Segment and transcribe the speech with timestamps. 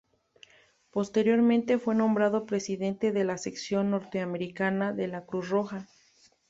[0.89, 5.85] Posteriormente fue nombrado presidente de la sección norteamericana de la Cruz Roja.